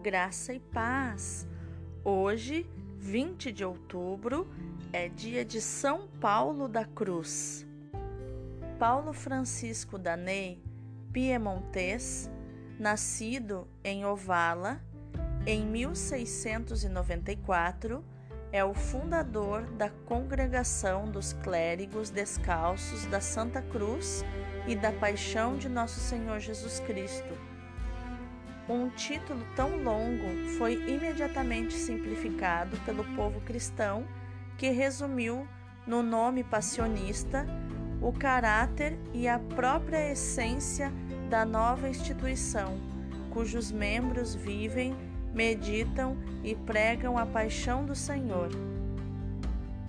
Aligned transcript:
graça 0.00 0.52
e 0.54 0.58
paz. 0.58 1.46
Hoje, 2.02 2.66
20 2.96 3.52
de 3.52 3.62
outubro, 3.64 4.48
é 4.92 5.08
dia 5.08 5.44
de 5.44 5.60
São 5.60 6.08
Paulo 6.20 6.66
da 6.66 6.84
Cruz. 6.86 7.64
Paulo 8.78 9.12
Francisco 9.12 9.98
Danei, 9.98 10.62
piemontês, 11.12 12.30
nascido 12.78 13.68
em 13.84 14.06
Ovala 14.06 14.80
em 15.46 15.66
1694, 15.66 18.02
é 18.52 18.64
o 18.64 18.72
fundador 18.72 19.66
da 19.72 19.90
Congregação 19.90 21.10
dos 21.10 21.34
Clérigos 21.34 22.08
Descalços 22.08 23.04
da 23.06 23.20
Santa 23.20 23.60
Cruz 23.60 24.24
e 24.66 24.74
da 24.74 24.92
Paixão 24.92 25.58
de 25.58 25.68
Nosso 25.68 26.00
Senhor 26.00 26.40
Jesus 26.40 26.80
Cristo 26.80 27.49
um 28.72 28.88
título 28.88 29.44
tão 29.56 29.82
longo 29.82 30.48
foi 30.56 30.74
imediatamente 30.88 31.74
simplificado 31.74 32.76
pelo 32.84 33.04
povo 33.16 33.40
cristão, 33.40 34.04
que 34.56 34.70
resumiu 34.70 35.46
no 35.86 36.02
nome 36.02 36.44
passionista 36.44 37.46
o 38.00 38.12
caráter 38.12 38.98
e 39.12 39.28
a 39.28 39.38
própria 39.38 40.12
essência 40.12 40.92
da 41.28 41.44
nova 41.44 41.88
instituição, 41.88 42.78
cujos 43.30 43.70
membros 43.70 44.34
vivem, 44.34 44.94
meditam 45.34 46.16
e 46.42 46.54
pregam 46.54 47.18
a 47.18 47.26
paixão 47.26 47.84
do 47.84 47.94
Senhor. 47.94 48.50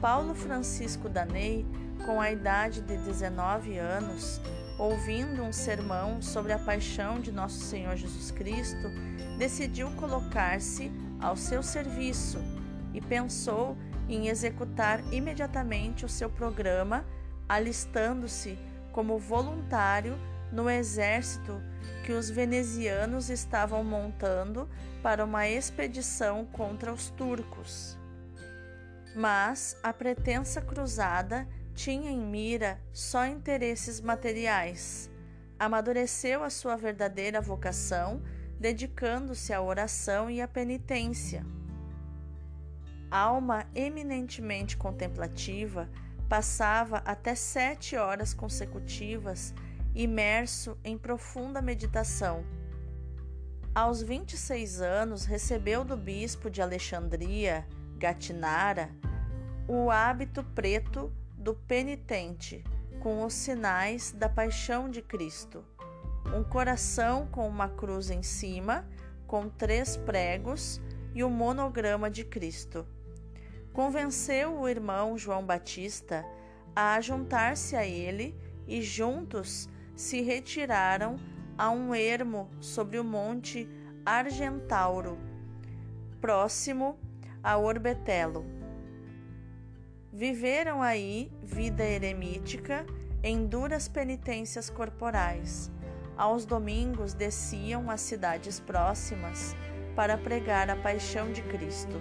Paulo 0.00 0.34
Francisco 0.34 1.08
Danei, 1.08 1.66
com 2.04 2.20
a 2.20 2.30
idade 2.30 2.82
de 2.82 2.96
19 2.98 3.78
anos, 3.78 4.40
ouvindo 4.78 5.42
um 5.42 5.52
sermão 5.52 6.20
sobre 6.20 6.52
a 6.52 6.58
paixão 6.58 7.18
de 7.18 7.32
nosso 7.32 7.58
Senhor 7.60 7.96
Jesus 7.96 8.30
Cristo, 8.30 8.90
decidiu 9.38 9.90
colocar-se 9.92 10.92
ao 11.18 11.34
seu 11.34 11.62
serviço 11.62 12.38
e 12.92 13.00
pensou 13.00 13.76
em 14.08 14.28
executar 14.28 15.00
imediatamente 15.12 16.04
o 16.04 16.08
seu 16.08 16.28
programa, 16.28 17.04
alistando-se 17.48 18.58
como 18.92 19.18
voluntário 19.18 20.18
no 20.52 20.68
exército 20.68 21.60
que 22.04 22.12
os 22.12 22.28
venezianos 22.28 23.30
estavam 23.30 23.82
montando 23.82 24.68
para 25.02 25.24
uma 25.24 25.48
expedição 25.48 26.44
contra 26.44 26.92
os 26.92 27.08
turcos. 27.10 27.95
Mas 29.16 29.78
a 29.82 29.94
pretensa 29.94 30.60
cruzada 30.60 31.48
tinha 31.74 32.10
em 32.10 32.20
mira 32.20 32.78
só 32.92 33.24
interesses 33.26 33.98
materiais. 33.98 35.10
Amadureceu 35.58 36.44
a 36.44 36.50
sua 36.50 36.76
verdadeira 36.76 37.40
vocação, 37.40 38.22
dedicando-se 38.60 39.54
à 39.54 39.62
oração 39.62 40.28
e 40.28 40.42
à 40.42 40.46
penitência. 40.46 41.46
Alma 43.10 43.66
eminentemente 43.74 44.76
contemplativa, 44.76 45.88
passava 46.28 46.98
até 46.98 47.34
sete 47.34 47.96
horas 47.96 48.34
consecutivas 48.34 49.54
imerso 49.94 50.76
em 50.84 50.98
profunda 50.98 51.62
meditação. 51.62 52.44
Aos 53.74 54.02
26 54.02 54.82
anos, 54.82 55.24
recebeu 55.24 55.84
do 55.84 55.96
bispo 55.96 56.50
de 56.50 56.60
Alexandria, 56.60 57.66
Gatinara, 57.96 58.90
o 59.68 59.90
hábito 59.90 60.44
preto 60.54 61.12
do 61.36 61.54
penitente 61.54 62.62
com 63.00 63.24
os 63.24 63.34
sinais 63.34 64.12
da 64.12 64.28
paixão 64.28 64.88
de 64.88 65.02
Cristo. 65.02 65.64
Um 66.34 66.44
coração 66.44 67.26
com 67.26 67.48
uma 67.48 67.68
cruz 67.68 68.10
em 68.10 68.22
cima, 68.22 68.88
com 69.26 69.48
três 69.48 69.96
pregos 69.96 70.80
e 71.14 71.24
o 71.24 71.30
monograma 71.30 72.08
de 72.08 72.24
Cristo. 72.24 72.86
Convenceu 73.72 74.58
o 74.58 74.68
irmão 74.68 75.18
João 75.18 75.44
Batista 75.44 76.24
a 76.74 77.00
juntar-se 77.00 77.74
a 77.74 77.84
ele 77.84 78.36
e 78.68 78.82
juntos 78.82 79.68
se 79.96 80.20
retiraram 80.20 81.16
a 81.58 81.70
um 81.70 81.94
ermo 81.94 82.50
sobre 82.60 82.98
o 82.98 83.04
monte 83.04 83.68
Argentauro, 84.04 85.18
próximo 86.20 86.98
a 87.42 87.56
Orbetelo. 87.56 88.55
Viveram 90.16 90.80
aí 90.82 91.30
vida 91.42 91.84
eremítica 91.84 92.86
em 93.22 93.46
duras 93.46 93.86
penitências 93.86 94.70
corporais. 94.70 95.70
Aos 96.16 96.46
domingos 96.46 97.12
desciam 97.12 97.90
às 97.90 98.00
cidades 98.00 98.58
próximas 98.58 99.54
para 99.94 100.16
pregar 100.16 100.70
a 100.70 100.76
paixão 100.76 101.30
de 101.30 101.42
Cristo. 101.42 102.00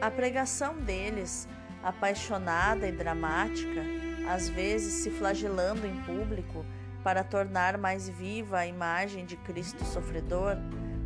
A 0.00 0.10
pregação 0.10 0.78
deles, 0.78 1.46
apaixonada 1.82 2.88
e 2.88 2.92
dramática, 2.92 3.82
às 4.26 4.48
vezes 4.48 5.02
se 5.02 5.10
flagelando 5.10 5.86
em 5.86 6.00
público 6.04 6.64
para 7.04 7.22
tornar 7.22 7.76
mais 7.76 8.08
viva 8.08 8.60
a 8.60 8.66
imagem 8.66 9.26
de 9.26 9.36
Cristo 9.36 9.84
sofredor, 9.84 10.56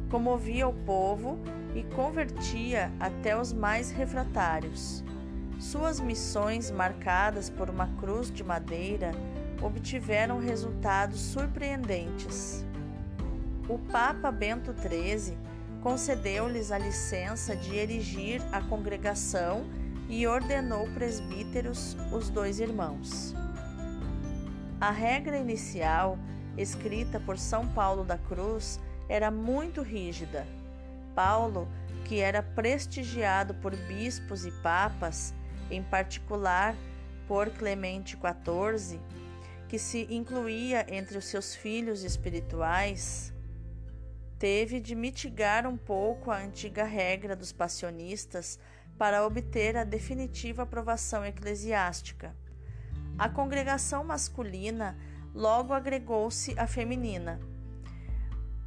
comovia 0.08 0.68
o 0.68 0.72
povo 0.72 1.36
e 1.74 1.82
convertia 1.96 2.92
até 3.00 3.36
os 3.36 3.52
mais 3.52 3.90
refratários. 3.90 5.02
Suas 5.58 6.00
missões, 6.00 6.70
marcadas 6.70 7.48
por 7.48 7.70
uma 7.70 7.86
cruz 7.98 8.30
de 8.30 8.42
madeira, 8.42 9.12
obtiveram 9.62 10.38
resultados 10.38 11.20
surpreendentes. 11.20 12.64
O 13.68 13.78
Papa 13.78 14.30
Bento 14.30 14.74
XIII 14.74 15.38
concedeu-lhes 15.82 16.70
a 16.70 16.78
licença 16.78 17.56
de 17.56 17.76
erigir 17.76 18.42
a 18.52 18.60
congregação 18.60 19.64
e 20.08 20.26
ordenou 20.26 20.86
presbíteros 20.88 21.96
os 22.12 22.28
dois 22.28 22.60
irmãos. 22.60 23.34
A 24.80 24.90
regra 24.90 25.38
inicial, 25.38 26.18
escrita 26.58 27.18
por 27.18 27.38
São 27.38 27.66
Paulo 27.68 28.04
da 28.04 28.18
Cruz, 28.18 28.78
era 29.08 29.30
muito 29.30 29.82
rígida. 29.82 30.46
Paulo, 31.14 31.68
que 32.04 32.20
era 32.20 32.42
prestigiado 32.42 33.54
por 33.54 33.74
bispos 33.74 34.44
e 34.44 34.50
papas, 34.50 35.32
em 35.70 35.82
particular 35.82 36.74
por 37.26 37.50
Clemente 37.50 38.16
XIV, 38.16 39.00
que 39.68 39.78
se 39.78 40.06
incluía 40.10 40.86
entre 40.88 41.18
os 41.18 41.24
seus 41.24 41.54
filhos 41.54 42.04
espirituais, 42.04 43.32
teve 44.38 44.80
de 44.80 44.94
mitigar 44.94 45.66
um 45.66 45.76
pouco 45.76 46.30
a 46.30 46.38
antiga 46.38 46.84
regra 46.84 47.34
dos 47.34 47.52
passionistas 47.52 48.58
para 48.98 49.26
obter 49.26 49.76
a 49.76 49.84
definitiva 49.84 50.62
aprovação 50.62 51.24
eclesiástica. 51.24 52.36
A 53.18 53.28
congregação 53.28 54.04
masculina 54.04 54.96
logo 55.34 55.72
agregou-se 55.72 56.58
à 56.58 56.66
feminina. 56.66 57.40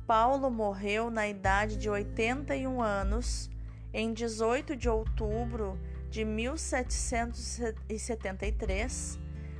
Paulo 0.05 0.49
morreu 0.49 1.09
na 1.11 1.27
idade 1.27 1.77
de 1.77 1.89
81 1.89 2.81
anos, 2.81 3.49
em 3.93 4.13
18 4.13 4.75
de 4.75 4.89
outubro 4.89 5.77
de 6.17 6.25
1773, 6.25 9.19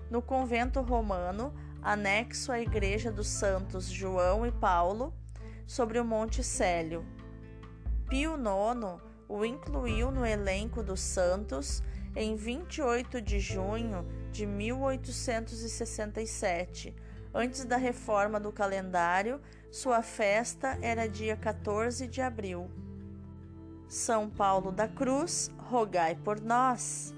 no 0.10 0.24
convento 0.24 0.82
romano 0.82 1.54
anexo 1.84 2.52
à 2.52 2.60
Igreja 2.60 3.12
dos 3.12 3.28
Santos 3.28 3.86
João 3.86 4.44
e 4.44 4.52
Paulo, 4.52 5.14
sobre 5.68 6.00
o 6.00 6.04
Monte 6.04 6.44
Célio. 6.44 7.06
Pio 8.10 8.34
IX 8.34 9.00
o 9.30 9.46
incluiu 9.46 10.10
no 10.10 10.26
elenco 10.26 10.82
dos 10.82 11.00
santos 11.00 11.84
em 12.16 12.36
28 12.36 13.22
de 13.22 13.40
junho 13.40 14.04
de 14.32 14.48
1867. 14.48 16.96
Antes 17.32 17.66
da 17.66 17.78
reforma 17.78 18.40
do 18.40 18.52
calendário, 18.52 19.40
sua 19.70 20.02
festa 20.02 20.76
era 20.82 21.08
dia 21.08 21.38
14 21.38 22.08
de 22.08 22.20
abril. 22.20 22.87
São 23.88 24.30
Paulo 24.30 24.72
da 24.72 24.88
Cruz, 24.88 25.50
rogai 25.58 26.16
por 26.16 26.42
nós. 26.42 27.14